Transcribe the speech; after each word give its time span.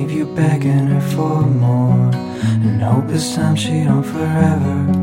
leave 0.00 0.12
you 0.12 0.24
begging 0.34 0.86
her 0.86 1.00
for 1.00 1.42
more. 1.42 2.10
And 2.64 2.82
hope 2.82 3.08
this 3.08 3.34
time 3.34 3.56
she 3.56 3.84
don't 3.84 4.02
forever. 4.02 4.99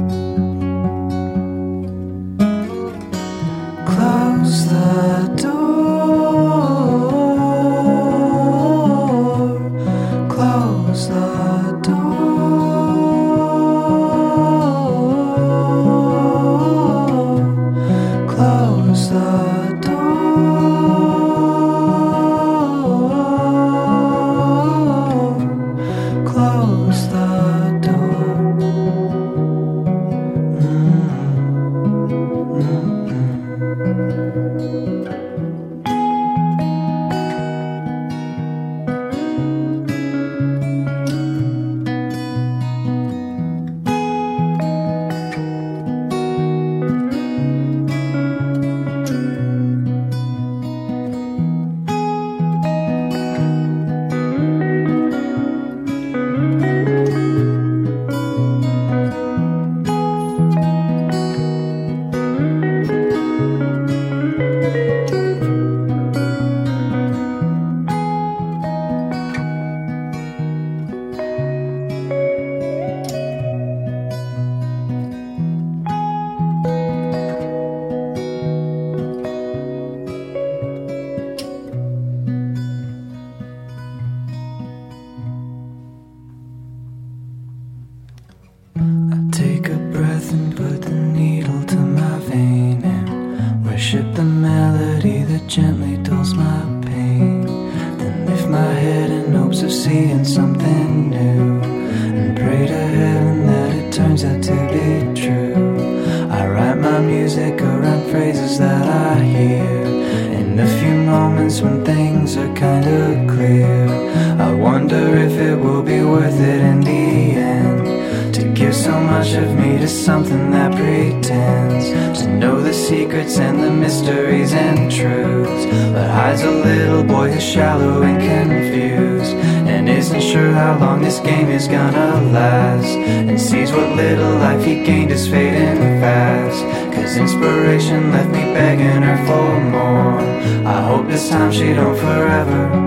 begging 138.57 139.03
her 139.03 139.17
for 139.27 139.59
more. 139.69 140.19
I 140.65 140.81
hope 140.81 141.07
this 141.07 141.29
time 141.29 141.51
she 141.51 141.73
don't 141.73 141.95
forever. 141.95 142.86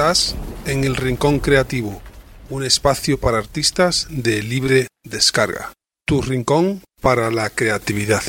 Estás 0.00 0.34
en 0.64 0.84
el 0.84 0.96
Rincón 0.96 1.40
Creativo, 1.40 2.00
un 2.48 2.64
espacio 2.64 3.20
para 3.20 3.36
artistas 3.36 4.06
de 4.08 4.42
libre 4.42 4.86
descarga. 5.04 5.74
Tu 6.06 6.22
rincón 6.22 6.82
para 7.02 7.30
la 7.30 7.50
creatividad. 7.50 8.22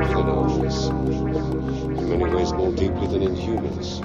In 0.00 0.06
many 2.08 2.24
ways 2.34 2.52
more 2.54 2.72
deeply 2.72 3.06
than 3.06 3.22
in 3.22 3.36
humans. 3.36 3.99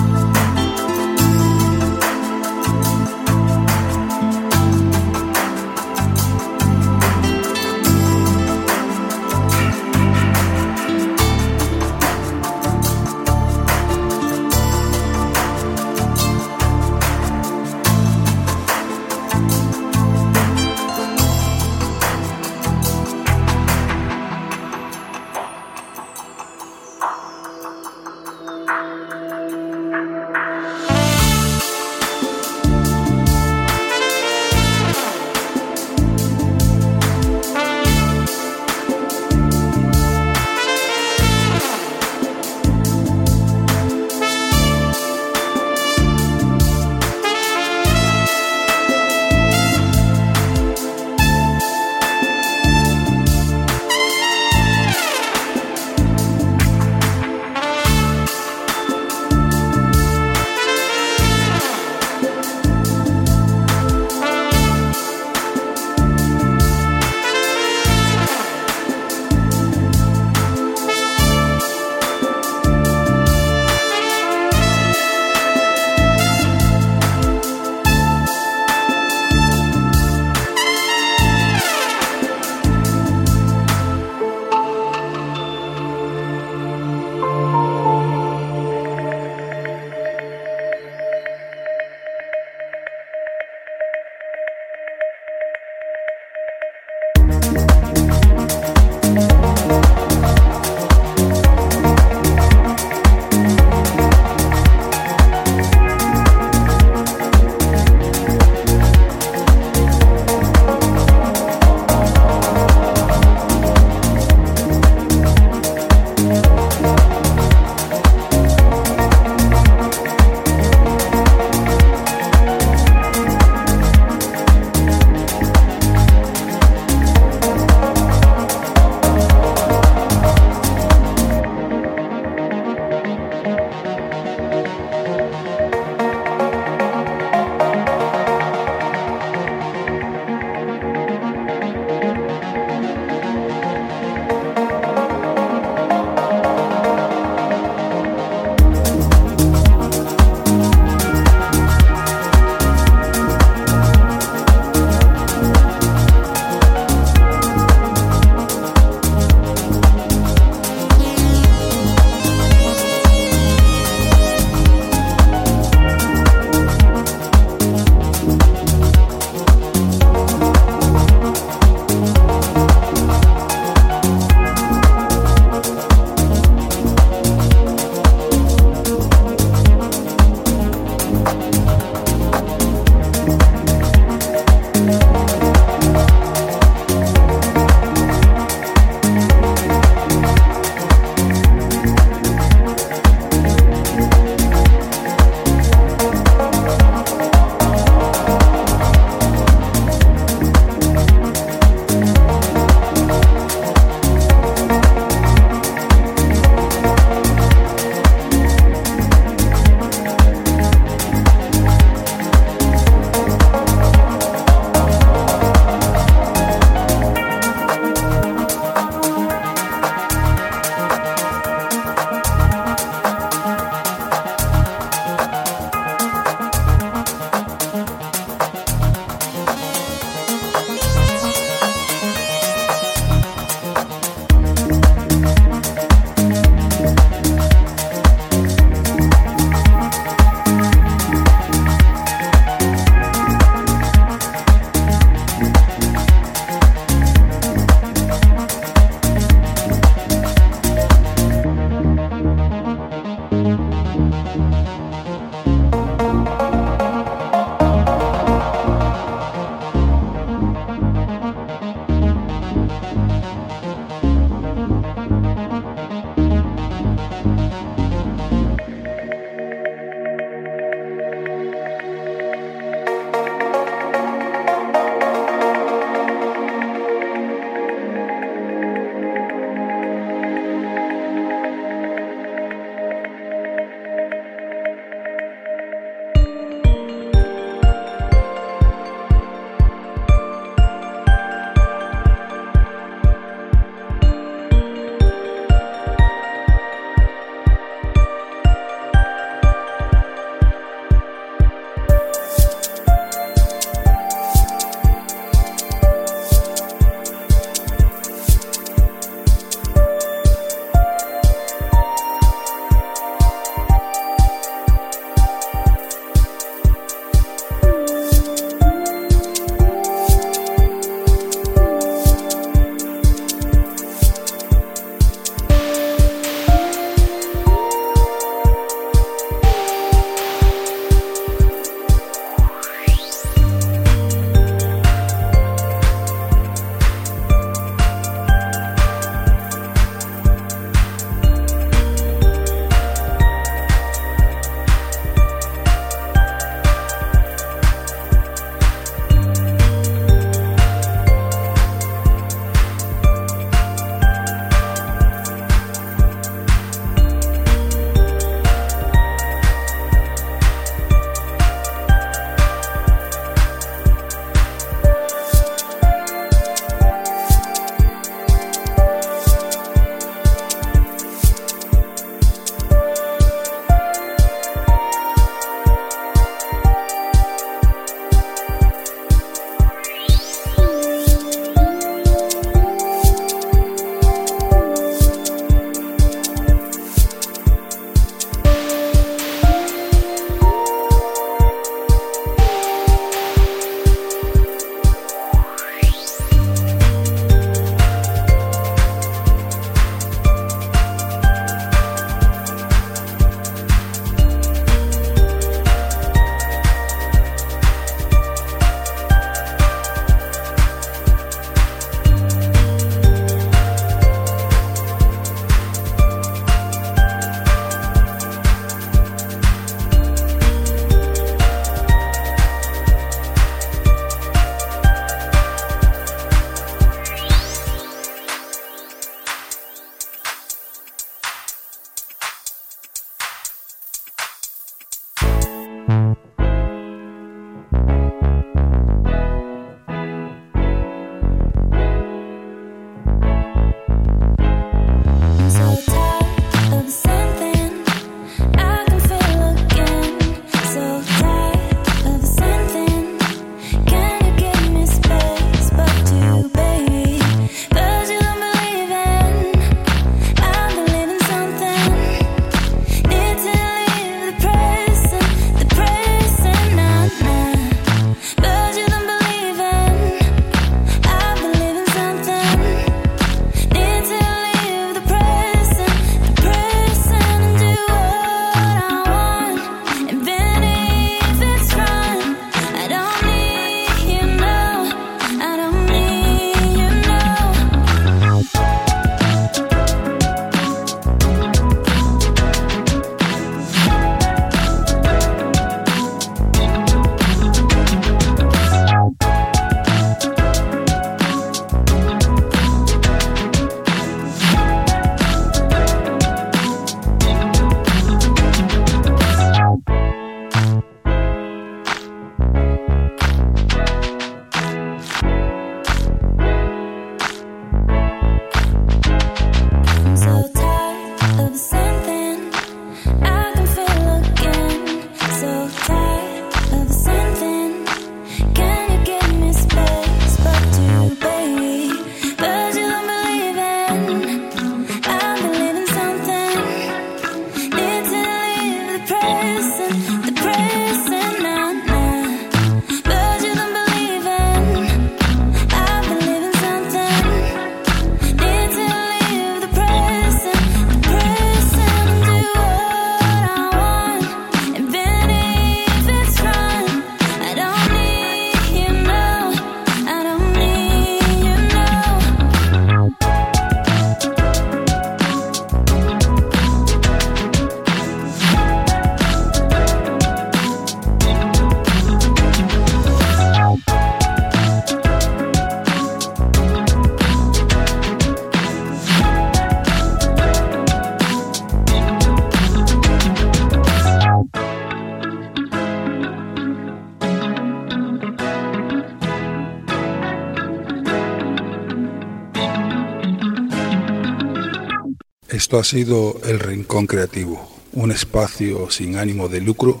Esto 595.66 595.80
ha 595.80 595.84
sido 595.84 596.40
El 596.44 596.60
Rincón 596.60 597.08
Creativo, 597.08 597.68
un 597.92 598.12
espacio 598.12 598.88
sin 598.88 599.16
ánimo 599.16 599.48
de 599.48 599.60
lucro 599.60 600.00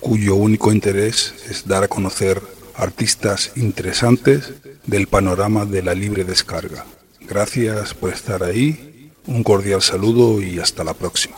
cuyo 0.00 0.34
único 0.34 0.72
interés 0.72 1.32
es 1.48 1.68
dar 1.68 1.84
a 1.84 1.88
conocer 1.88 2.42
artistas 2.74 3.52
interesantes 3.54 4.54
del 4.84 5.06
panorama 5.06 5.64
de 5.64 5.84
la 5.84 5.94
libre 5.94 6.24
descarga. 6.24 6.86
Gracias 7.20 7.94
por 7.94 8.12
estar 8.12 8.42
ahí, 8.42 9.12
un 9.28 9.44
cordial 9.44 9.80
saludo 9.80 10.42
y 10.42 10.58
hasta 10.58 10.82
la 10.82 10.94
próxima. 10.94 11.36